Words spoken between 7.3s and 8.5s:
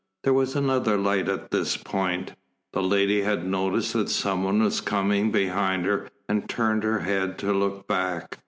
to look back.